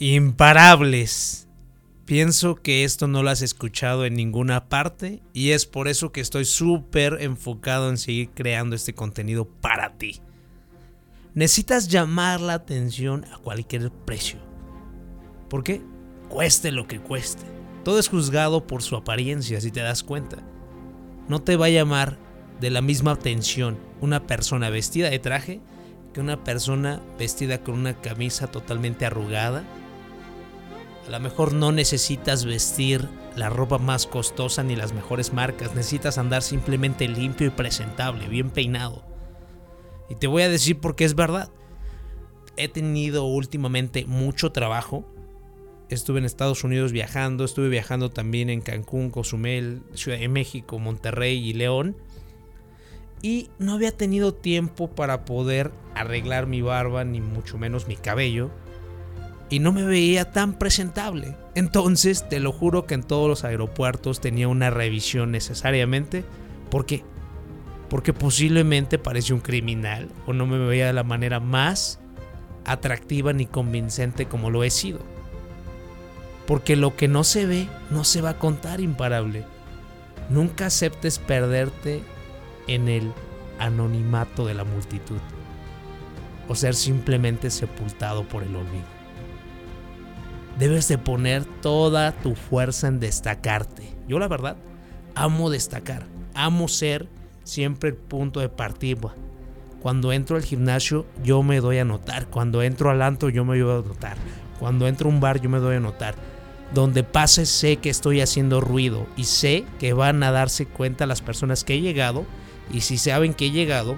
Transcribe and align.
Imparables. 0.00 1.48
Pienso 2.04 2.54
que 2.54 2.84
esto 2.84 3.08
no 3.08 3.24
lo 3.24 3.30
has 3.30 3.42
escuchado 3.42 4.04
en 4.04 4.14
ninguna 4.14 4.68
parte 4.68 5.20
y 5.32 5.50
es 5.50 5.66
por 5.66 5.88
eso 5.88 6.12
que 6.12 6.20
estoy 6.20 6.44
súper 6.44 7.18
enfocado 7.20 7.90
en 7.90 7.98
seguir 7.98 8.30
creando 8.30 8.76
este 8.76 8.94
contenido 8.94 9.46
para 9.46 9.98
ti. 9.98 10.20
Necesitas 11.34 11.88
llamar 11.88 12.40
la 12.40 12.54
atención 12.54 13.24
a 13.32 13.38
cualquier 13.38 13.90
precio. 13.90 14.38
¿Por 15.50 15.64
qué? 15.64 15.82
Cueste 16.28 16.70
lo 16.70 16.86
que 16.86 17.00
cueste. 17.00 17.42
Todo 17.84 17.98
es 17.98 18.08
juzgado 18.08 18.68
por 18.68 18.82
su 18.82 18.94
apariencia, 18.94 19.60
si 19.60 19.72
te 19.72 19.80
das 19.80 20.04
cuenta. 20.04 20.38
No 21.26 21.42
te 21.42 21.56
va 21.56 21.66
a 21.66 21.70
llamar 21.70 22.18
de 22.60 22.70
la 22.70 22.82
misma 22.82 23.12
atención 23.12 23.78
una 24.00 24.28
persona 24.28 24.70
vestida 24.70 25.10
de 25.10 25.18
traje 25.18 25.60
que 26.12 26.20
una 26.20 26.44
persona 26.44 27.02
vestida 27.18 27.64
con 27.64 27.74
una 27.74 28.00
camisa 28.00 28.46
totalmente 28.46 29.04
arrugada. 29.04 29.64
A 31.08 31.10
lo 31.10 31.20
mejor 31.20 31.54
no 31.54 31.72
necesitas 31.72 32.44
vestir 32.44 33.08
la 33.34 33.48
ropa 33.48 33.78
más 33.78 34.06
costosa 34.06 34.62
ni 34.62 34.76
las 34.76 34.92
mejores 34.92 35.32
marcas, 35.32 35.74
necesitas 35.74 36.18
andar 36.18 36.42
simplemente 36.42 37.08
limpio 37.08 37.46
y 37.46 37.50
presentable, 37.50 38.28
bien 38.28 38.50
peinado. 38.50 39.02
Y 40.10 40.16
te 40.16 40.26
voy 40.26 40.42
a 40.42 40.50
decir 40.50 40.80
porque 40.80 41.06
es 41.06 41.14
verdad. 41.14 41.48
He 42.58 42.68
tenido 42.68 43.24
últimamente 43.24 44.04
mucho 44.04 44.52
trabajo. 44.52 45.06
Estuve 45.88 46.18
en 46.18 46.26
Estados 46.26 46.62
Unidos 46.62 46.92
viajando, 46.92 47.46
estuve 47.46 47.70
viajando 47.70 48.10
también 48.10 48.50
en 48.50 48.60
Cancún, 48.60 49.08
Cozumel, 49.08 49.80
Ciudad 49.94 50.18
de 50.18 50.28
México, 50.28 50.78
Monterrey 50.78 51.38
y 51.38 51.54
León 51.54 51.96
y 53.22 53.48
no 53.58 53.72
había 53.72 53.92
tenido 53.92 54.34
tiempo 54.34 54.90
para 54.90 55.24
poder 55.24 55.72
arreglar 55.94 56.46
mi 56.46 56.60
barba 56.60 57.04
ni 57.04 57.22
mucho 57.22 57.56
menos 57.56 57.88
mi 57.88 57.96
cabello 57.96 58.50
y 59.50 59.60
no 59.60 59.72
me 59.72 59.84
veía 59.84 60.30
tan 60.30 60.54
presentable. 60.54 61.36
Entonces, 61.54 62.28
te 62.28 62.40
lo 62.40 62.52
juro 62.52 62.86
que 62.86 62.94
en 62.94 63.02
todos 63.02 63.28
los 63.28 63.44
aeropuertos 63.44 64.20
tenía 64.20 64.48
una 64.48 64.70
revisión 64.70 65.30
necesariamente. 65.30 66.24
¿Por 66.70 66.84
qué? 66.84 67.04
Porque 67.88 68.12
posiblemente 68.12 68.98
parecía 68.98 69.34
un 69.34 69.40
criminal 69.40 70.08
o 70.26 70.32
no 70.32 70.46
me 70.46 70.58
veía 70.58 70.86
de 70.86 70.92
la 70.92 71.04
manera 71.04 71.40
más 71.40 71.98
atractiva 72.64 73.32
ni 73.32 73.46
convincente 73.46 74.26
como 74.26 74.50
lo 74.50 74.64
he 74.64 74.70
sido. 74.70 75.00
Porque 76.46 76.76
lo 76.76 76.96
que 76.96 77.08
no 77.08 77.24
se 77.24 77.46
ve 77.46 77.68
no 77.90 78.04
se 78.04 78.20
va 78.20 78.30
a 78.30 78.38
contar 78.38 78.80
imparable. 78.80 79.44
Nunca 80.28 80.66
aceptes 80.66 81.18
perderte 81.18 82.02
en 82.66 82.88
el 82.88 83.12
anonimato 83.58 84.46
de 84.46 84.54
la 84.54 84.64
multitud 84.64 85.18
o 86.48 86.54
ser 86.54 86.74
simplemente 86.74 87.50
sepultado 87.50 88.24
por 88.24 88.42
el 88.42 88.54
olvido. 88.54 88.97
Debes 90.58 90.88
de 90.88 90.98
poner 90.98 91.44
toda 91.44 92.12
tu 92.12 92.34
fuerza 92.34 92.88
en 92.88 92.98
destacarte. 92.98 93.94
Yo 94.08 94.18
la 94.18 94.28
verdad 94.28 94.56
amo 95.14 95.50
destacar, 95.50 96.04
amo 96.34 96.68
ser 96.68 97.08
siempre 97.44 97.90
el 97.90 97.96
punto 97.96 98.40
de 98.40 98.48
partida. 98.48 99.14
Cuando 99.80 100.12
entro 100.12 100.36
al 100.36 100.42
gimnasio 100.42 101.06
yo 101.22 101.42
me 101.42 101.60
doy 101.60 101.78
a 101.78 101.84
notar, 101.84 102.26
cuando 102.26 102.62
entro 102.62 102.90
al 102.90 103.02
antro 103.02 103.28
yo 103.28 103.44
me 103.44 103.58
doy 103.58 103.80
a 103.80 103.86
notar, 103.86 104.16
cuando 104.58 104.88
entro 104.88 105.08
a 105.08 105.12
un 105.12 105.20
bar 105.20 105.40
yo 105.40 105.48
me 105.48 105.58
doy 105.58 105.76
a 105.76 105.80
notar. 105.80 106.14
Donde 106.74 107.02
pase 107.02 107.46
sé 107.46 107.76
que 107.76 107.88
estoy 107.88 108.20
haciendo 108.20 108.60
ruido 108.60 109.06
y 109.16 109.24
sé 109.24 109.64
que 109.78 109.92
van 109.92 110.22
a 110.22 110.32
darse 110.32 110.66
cuenta 110.66 111.06
las 111.06 111.22
personas 111.22 111.64
que 111.64 111.74
he 111.74 111.80
llegado 111.80 112.26
y 112.72 112.82
si 112.82 112.98
saben 112.98 113.32
que 113.32 113.46
he 113.46 113.50
llegado, 113.50 113.96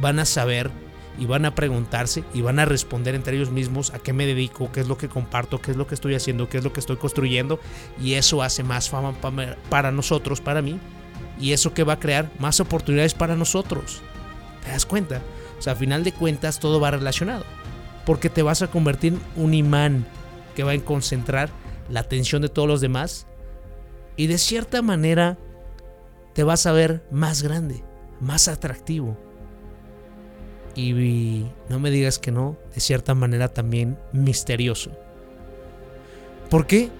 van 0.00 0.18
a 0.18 0.24
saber 0.24 0.70
y 1.18 1.26
van 1.26 1.44
a 1.44 1.54
preguntarse 1.54 2.24
y 2.34 2.42
van 2.42 2.58
a 2.58 2.64
responder 2.64 3.14
entre 3.14 3.36
ellos 3.36 3.50
mismos 3.50 3.92
a 3.92 3.98
qué 3.98 4.12
me 4.12 4.26
dedico, 4.26 4.70
qué 4.72 4.80
es 4.80 4.88
lo 4.88 4.98
que 4.98 5.08
comparto, 5.08 5.60
qué 5.60 5.70
es 5.70 5.76
lo 5.76 5.86
que 5.86 5.94
estoy 5.94 6.14
haciendo, 6.14 6.48
qué 6.48 6.58
es 6.58 6.64
lo 6.64 6.72
que 6.72 6.80
estoy 6.80 6.96
construyendo. 6.96 7.60
Y 8.00 8.14
eso 8.14 8.42
hace 8.42 8.62
más 8.62 8.90
fama 8.90 9.14
para 9.70 9.92
nosotros, 9.92 10.40
para 10.40 10.62
mí. 10.62 10.78
Y 11.40 11.52
eso 11.52 11.74
que 11.74 11.84
va 11.84 11.94
a 11.94 12.00
crear 12.00 12.30
más 12.38 12.60
oportunidades 12.60 13.14
para 13.14 13.36
nosotros. 13.36 14.02
¿Te 14.64 14.70
das 14.70 14.86
cuenta? 14.86 15.22
O 15.58 15.62
sea, 15.62 15.72
a 15.74 15.76
final 15.76 16.04
de 16.04 16.12
cuentas 16.12 16.60
todo 16.60 16.80
va 16.80 16.90
relacionado. 16.90 17.44
Porque 18.04 18.30
te 18.30 18.42
vas 18.42 18.62
a 18.62 18.68
convertir 18.68 19.14
en 19.14 19.42
un 19.42 19.54
imán 19.54 20.06
que 20.54 20.64
va 20.64 20.72
a 20.72 20.78
concentrar 20.78 21.50
la 21.88 22.00
atención 22.00 22.42
de 22.42 22.48
todos 22.48 22.68
los 22.68 22.80
demás. 22.80 23.26
Y 24.16 24.26
de 24.28 24.38
cierta 24.38 24.82
manera 24.82 25.38
te 26.34 26.42
vas 26.42 26.66
a 26.66 26.72
ver 26.72 27.04
más 27.10 27.42
grande 27.42 27.82
más 28.20 28.48
atractivo. 28.48 29.16
Y 30.76 31.46
no 31.70 31.80
me 31.80 31.90
digas 31.90 32.18
que 32.18 32.30
no, 32.30 32.58
de 32.74 32.80
cierta 32.80 33.14
manera 33.14 33.48
también 33.48 33.98
misterioso. 34.12 34.90
¿Por 36.50 36.66
qué? 36.66 36.90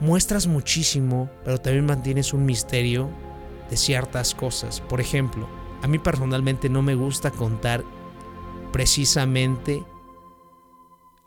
Muestras 0.00 0.46
muchísimo, 0.46 1.28
pero 1.44 1.58
también 1.58 1.86
mantienes 1.86 2.32
un 2.32 2.46
misterio 2.46 3.10
de 3.68 3.76
ciertas 3.76 4.32
cosas. 4.32 4.80
Por 4.80 5.00
ejemplo, 5.00 5.48
a 5.82 5.88
mí 5.88 5.98
personalmente 5.98 6.68
no 6.68 6.80
me 6.82 6.94
gusta 6.94 7.32
contar 7.32 7.84
precisamente 8.72 9.82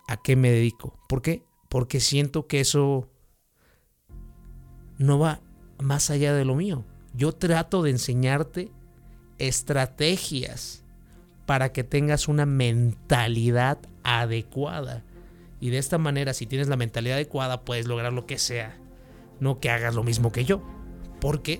a 0.07 0.17
qué 0.17 0.37
me 0.37 0.51
dedico. 0.51 0.97
¿Por 1.09 1.21
qué? 1.21 1.43
Porque 1.67 1.99
siento 1.99 2.47
que 2.47 2.61
eso 2.61 3.09
no 4.97 5.19
va 5.19 5.41
más 5.81 6.09
allá 6.09 6.33
de 6.33 6.45
lo 6.45 6.55
mío. 6.55 6.85
Yo 7.13 7.33
trato 7.33 7.83
de 7.83 7.91
enseñarte 7.91 8.71
estrategias 9.37 10.85
para 11.51 11.73
que 11.73 11.83
tengas 11.83 12.29
una 12.29 12.45
mentalidad 12.45 13.77
adecuada. 14.03 15.03
Y 15.59 15.69
de 15.69 15.79
esta 15.79 15.97
manera, 15.97 16.33
si 16.33 16.45
tienes 16.45 16.69
la 16.69 16.77
mentalidad 16.77 17.17
adecuada, 17.17 17.65
puedes 17.65 17.87
lograr 17.87 18.13
lo 18.13 18.25
que 18.25 18.37
sea. 18.37 18.77
No 19.41 19.59
que 19.59 19.69
hagas 19.69 19.93
lo 19.93 20.01
mismo 20.01 20.31
que 20.31 20.45
yo. 20.45 20.61
Porque 21.19 21.59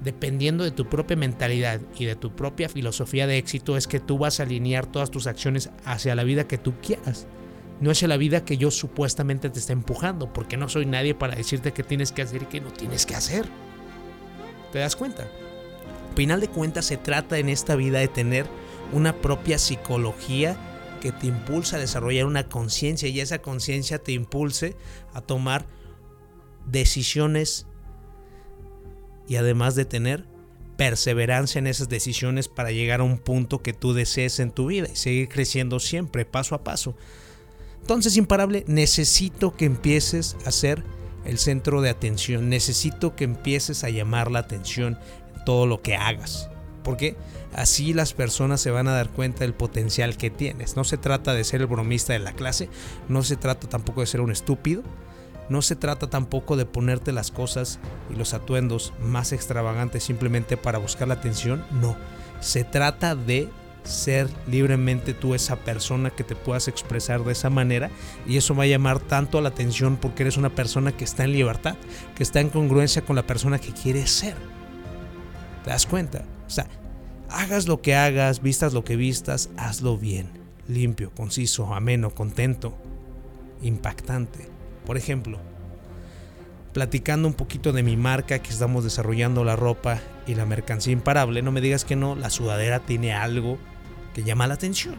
dependiendo 0.00 0.62
de 0.62 0.70
tu 0.70 0.88
propia 0.88 1.16
mentalidad 1.16 1.80
y 1.98 2.04
de 2.04 2.14
tu 2.14 2.36
propia 2.36 2.68
filosofía 2.68 3.26
de 3.26 3.36
éxito, 3.36 3.76
es 3.76 3.88
que 3.88 3.98
tú 3.98 4.16
vas 4.16 4.38
a 4.38 4.44
alinear 4.44 4.86
todas 4.86 5.10
tus 5.10 5.26
acciones 5.26 5.70
hacia 5.84 6.14
la 6.14 6.22
vida 6.22 6.46
que 6.46 6.56
tú 6.56 6.74
quieras. 6.80 7.26
No 7.80 7.90
hacia 7.90 8.06
la 8.06 8.18
vida 8.18 8.44
que 8.44 8.58
yo 8.58 8.70
supuestamente 8.70 9.50
te 9.50 9.58
está 9.58 9.72
empujando, 9.72 10.32
porque 10.32 10.56
no 10.56 10.68
soy 10.68 10.86
nadie 10.86 11.16
para 11.16 11.34
decirte 11.34 11.72
qué 11.72 11.82
tienes 11.82 12.12
que 12.12 12.22
hacer 12.22 12.44
y 12.44 12.46
qué 12.46 12.60
no 12.60 12.70
tienes 12.70 13.06
que 13.06 13.16
hacer. 13.16 13.44
¿Te 14.70 14.78
das 14.78 14.94
cuenta? 14.94 15.26
final 16.16 16.40
de 16.40 16.48
cuentas 16.48 16.86
se 16.86 16.96
trata 16.96 17.38
en 17.38 17.48
esta 17.48 17.76
vida 17.76 17.98
de 17.98 18.08
tener 18.08 18.46
una 18.92 19.20
propia 19.20 19.58
psicología 19.58 20.56
que 21.00 21.12
te 21.12 21.26
impulsa 21.26 21.76
a 21.76 21.80
desarrollar 21.80 22.26
una 22.26 22.48
conciencia 22.48 23.08
y 23.08 23.20
esa 23.20 23.40
conciencia 23.40 23.98
te 23.98 24.12
impulse 24.12 24.76
a 25.12 25.20
tomar 25.20 25.66
decisiones 26.66 27.66
y 29.28 29.36
además 29.36 29.74
de 29.74 29.84
tener 29.84 30.26
perseverancia 30.76 31.58
en 31.58 31.66
esas 31.66 31.88
decisiones 31.88 32.48
para 32.48 32.70
llegar 32.70 33.00
a 33.00 33.04
un 33.04 33.18
punto 33.18 33.62
que 33.62 33.72
tú 33.72 33.92
desees 33.92 34.40
en 34.40 34.50
tu 34.50 34.66
vida 34.66 34.88
y 34.92 34.96
seguir 34.96 35.28
creciendo 35.28 35.80
siempre, 35.80 36.24
paso 36.24 36.54
a 36.54 36.64
paso. 36.64 36.96
Entonces, 37.80 38.16
imparable, 38.16 38.64
necesito 38.66 39.56
que 39.56 39.64
empieces 39.64 40.36
a 40.44 40.50
ser 40.50 40.82
el 41.24 41.38
centro 41.38 41.80
de 41.80 41.90
atención, 41.90 42.48
necesito 42.48 43.16
que 43.16 43.24
empieces 43.24 43.84
a 43.84 43.90
llamar 43.90 44.30
la 44.30 44.40
atención, 44.40 44.98
todo 45.44 45.66
lo 45.66 45.82
que 45.82 45.94
hagas. 45.94 46.50
Porque 46.86 47.16
así 47.52 47.92
las 47.92 48.12
personas 48.12 48.60
se 48.60 48.70
van 48.70 48.86
a 48.86 48.92
dar 48.92 49.10
cuenta 49.10 49.40
del 49.40 49.54
potencial 49.54 50.16
que 50.16 50.30
tienes. 50.30 50.76
No 50.76 50.84
se 50.84 50.96
trata 50.96 51.34
de 51.34 51.42
ser 51.42 51.62
el 51.62 51.66
bromista 51.66 52.12
de 52.12 52.20
la 52.20 52.32
clase, 52.32 52.68
no 53.08 53.24
se 53.24 53.34
trata 53.34 53.68
tampoco 53.68 54.02
de 54.02 54.06
ser 54.06 54.20
un 54.20 54.30
estúpido, 54.30 54.84
no 55.48 55.62
se 55.62 55.74
trata 55.74 56.08
tampoco 56.08 56.56
de 56.56 56.64
ponerte 56.64 57.10
las 57.10 57.32
cosas 57.32 57.80
y 58.08 58.14
los 58.14 58.34
atuendos 58.34 58.92
más 59.00 59.32
extravagantes 59.32 60.04
simplemente 60.04 60.56
para 60.56 60.78
buscar 60.78 61.08
la 61.08 61.14
atención. 61.14 61.64
No, 61.72 61.96
se 62.38 62.62
trata 62.62 63.16
de 63.16 63.48
ser 63.82 64.28
libremente 64.46 65.12
tú 65.12 65.34
esa 65.34 65.56
persona 65.56 66.10
que 66.10 66.22
te 66.22 66.36
puedas 66.36 66.68
expresar 66.68 67.24
de 67.24 67.32
esa 67.32 67.50
manera 67.50 67.90
y 68.28 68.36
eso 68.36 68.54
va 68.54 68.62
a 68.62 68.68
llamar 68.68 69.00
tanto 69.00 69.40
la 69.40 69.48
atención 69.48 69.96
porque 69.96 70.22
eres 70.22 70.36
una 70.36 70.50
persona 70.50 70.92
que 70.92 71.02
está 71.02 71.24
en 71.24 71.32
libertad, 71.32 71.74
que 72.14 72.22
está 72.22 72.38
en 72.38 72.50
congruencia 72.50 73.02
con 73.02 73.16
la 73.16 73.26
persona 73.26 73.58
que 73.58 73.72
quieres 73.72 74.08
ser. 74.08 74.36
¿Te 75.64 75.70
das 75.70 75.84
cuenta? 75.84 76.22
O 76.46 76.50
sea, 76.50 76.66
hagas 77.30 77.66
lo 77.66 77.82
que 77.82 77.94
hagas, 77.94 78.42
vistas 78.42 78.72
lo 78.72 78.84
que 78.84 78.96
vistas, 78.96 79.50
hazlo 79.56 79.98
bien, 79.98 80.30
limpio, 80.68 81.10
conciso, 81.10 81.74
ameno, 81.74 82.10
contento, 82.10 82.76
impactante. 83.62 84.48
Por 84.84 84.96
ejemplo, 84.96 85.38
platicando 86.72 87.26
un 87.26 87.34
poquito 87.34 87.72
de 87.72 87.82
mi 87.82 87.96
marca 87.96 88.38
que 88.38 88.50
estamos 88.50 88.84
desarrollando 88.84 89.44
la 89.44 89.56
ropa 89.56 90.00
y 90.26 90.34
la 90.34 90.46
mercancía 90.46 90.92
imparable, 90.92 91.42
no 91.42 91.52
me 91.52 91.60
digas 91.60 91.84
que 91.84 91.96
no, 91.96 92.14
la 92.14 92.30
sudadera 92.30 92.80
tiene 92.80 93.12
algo 93.12 93.58
que 94.14 94.22
llama 94.22 94.46
la 94.46 94.54
atención. 94.54 94.96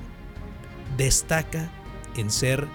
Destaca 0.98 1.70
en 2.16 2.32
ser 2.32 2.68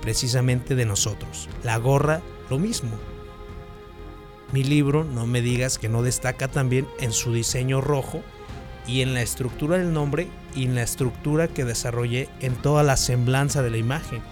precisamente 0.00 0.74
de 0.74 0.86
nosotros. 0.86 1.48
La 1.62 1.76
gorra, 1.76 2.22
lo 2.48 2.58
mismo 2.58 2.90
mi 4.52 4.64
libro, 4.64 5.04
no 5.04 5.26
me 5.26 5.42
digas 5.42 5.78
que 5.78 5.88
no 5.88 6.02
destaca 6.02 6.48
también 6.48 6.86
en 7.00 7.12
su 7.12 7.32
diseño 7.32 7.80
rojo 7.80 8.22
y 8.86 9.02
en 9.02 9.14
la 9.14 9.22
estructura 9.22 9.78
del 9.78 9.92
nombre 9.92 10.28
y 10.54 10.64
en 10.64 10.74
la 10.74 10.82
estructura 10.82 11.48
que 11.48 11.64
desarrollé 11.64 12.28
en 12.40 12.54
toda 12.56 12.82
la 12.82 12.96
semblanza 12.96 13.62
de 13.62 13.70
la 13.70 13.76
imagen. 13.76 14.22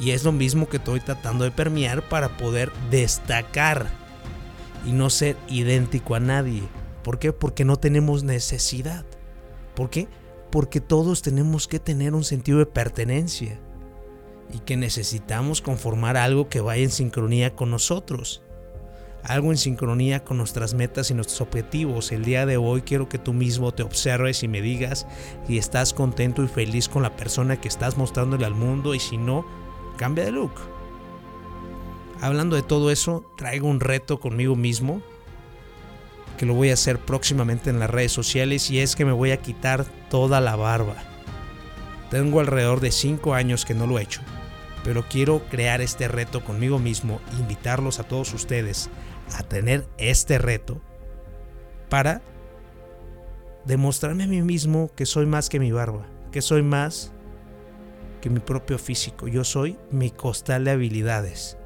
Y 0.00 0.10
es 0.10 0.24
lo 0.24 0.32
mismo 0.32 0.68
que 0.68 0.76
estoy 0.76 1.00
tratando 1.00 1.44
de 1.44 1.50
permear 1.50 2.02
para 2.08 2.36
poder 2.36 2.72
destacar 2.90 3.86
y 4.84 4.92
no 4.92 5.10
ser 5.10 5.36
idéntico 5.48 6.14
a 6.14 6.20
nadie. 6.20 6.62
¿Por 7.02 7.18
qué? 7.18 7.32
Porque 7.32 7.64
no 7.64 7.76
tenemos 7.76 8.24
necesidad. 8.24 9.04
¿Por 9.74 9.90
qué? 9.90 10.08
Porque 10.50 10.80
todos 10.80 11.22
tenemos 11.22 11.66
que 11.66 11.80
tener 11.80 12.14
un 12.14 12.24
sentido 12.24 12.58
de 12.58 12.66
pertenencia 12.66 13.58
y 14.52 14.60
que 14.60 14.76
necesitamos 14.76 15.60
conformar 15.60 16.16
algo 16.16 16.48
que 16.48 16.60
vaya 16.60 16.84
en 16.84 16.90
sincronía 16.90 17.54
con 17.54 17.70
nosotros. 17.70 18.42
Algo 19.28 19.50
en 19.50 19.58
sincronía 19.58 20.22
con 20.22 20.36
nuestras 20.36 20.74
metas 20.74 21.10
y 21.10 21.14
nuestros 21.14 21.40
objetivos. 21.40 22.12
El 22.12 22.24
día 22.24 22.46
de 22.46 22.58
hoy 22.58 22.82
quiero 22.82 23.08
que 23.08 23.18
tú 23.18 23.32
mismo 23.32 23.72
te 23.72 23.82
observes 23.82 24.44
y 24.44 24.48
me 24.48 24.62
digas 24.62 25.04
si 25.48 25.58
estás 25.58 25.92
contento 25.92 26.44
y 26.44 26.48
feliz 26.48 26.88
con 26.88 27.02
la 27.02 27.16
persona 27.16 27.60
que 27.60 27.66
estás 27.66 27.96
mostrándole 27.96 28.46
al 28.46 28.54
mundo 28.54 28.94
y 28.94 29.00
si 29.00 29.16
no, 29.18 29.44
cambia 29.96 30.24
de 30.24 30.30
look. 30.30 30.52
Hablando 32.20 32.54
de 32.54 32.62
todo 32.62 32.92
eso, 32.92 33.24
traigo 33.36 33.66
un 33.66 33.80
reto 33.80 34.20
conmigo 34.20 34.54
mismo 34.54 35.02
que 36.38 36.46
lo 36.46 36.54
voy 36.54 36.70
a 36.70 36.74
hacer 36.74 37.00
próximamente 37.00 37.68
en 37.68 37.80
las 37.80 37.90
redes 37.90 38.12
sociales 38.12 38.70
y 38.70 38.78
es 38.78 38.94
que 38.94 39.04
me 39.04 39.12
voy 39.12 39.32
a 39.32 39.42
quitar 39.42 39.86
toda 40.08 40.40
la 40.40 40.54
barba. 40.54 40.94
Tengo 42.10 42.38
alrededor 42.38 42.78
de 42.78 42.92
5 42.92 43.34
años 43.34 43.64
que 43.64 43.74
no 43.74 43.88
lo 43.88 43.98
he 43.98 44.02
hecho, 44.02 44.20
pero 44.84 45.04
quiero 45.08 45.42
crear 45.50 45.80
este 45.80 46.06
reto 46.06 46.44
conmigo 46.44 46.78
mismo, 46.78 47.20
invitarlos 47.40 47.98
a 47.98 48.04
todos 48.04 48.32
ustedes 48.32 48.88
a 49.34 49.42
tener 49.42 49.86
este 49.98 50.38
reto 50.38 50.80
para 51.88 52.22
demostrarme 53.64 54.24
a 54.24 54.28
mí 54.28 54.42
mismo 54.42 54.90
que 54.94 55.06
soy 55.06 55.26
más 55.26 55.48
que 55.48 55.60
mi 55.60 55.72
barba, 55.72 56.06
que 56.30 56.42
soy 56.42 56.62
más 56.62 57.12
que 58.20 58.30
mi 58.30 58.40
propio 58.40 58.78
físico. 58.78 59.28
Yo 59.28 59.44
soy 59.44 59.78
mi 59.90 60.10
costal 60.10 60.64
de 60.64 60.70
habilidades, 60.70 61.56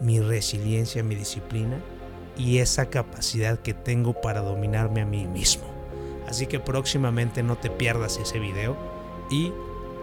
mi 0.00 0.20
resiliencia, 0.20 1.02
mi 1.02 1.14
disciplina 1.14 1.78
y 2.36 2.58
esa 2.58 2.90
capacidad 2.90 3.58
que 3.58 3.74
tengo 3.74 4.20
para 4.20 4.40
dominarme 4.40 5.02
a 5.02 5.06
mí 5.06 5.26
mismo. 5.26 5.64
Así 6.26 6.46
que 6.46 6.58
próximamente 6.58 7.42
no 7.42 7.56
te 7.56 7.70
pierdas 7.70 8.18
ese 8.18 8.38
video 8.38 8.76
y 9.30 9.52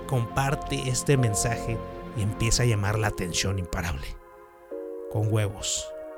comparte 0.08 0.90
este 0.90 1.18
mensaje 1.18 1.78
y 2.16 2.22
empieza 2.22 2.64
a 2.64 2.68
llamar 2.68 3.00
la 3.00 3.08
atención 3.08 3.60
imparable. 3.60 4.06
Con 5.12 5.34
huevos, 5.34 5.86